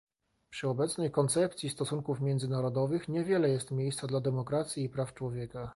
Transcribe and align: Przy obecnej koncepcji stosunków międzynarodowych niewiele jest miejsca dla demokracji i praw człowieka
Przy 0.49 0.67
obecnej 0.67 1.11
koncepcji 1.11 1.69
stosunków 1.69 2.21
międzynarodowych 2.21 3.07
niewiele 3.09 3.49
jest 3.49 3.71
miejsca 3.71 4.07
dla 4.07 4.21
demokracji 4.21 4.83
i 4.83 4.89
praw 4.89 5.13
człowieka 5.13 5.69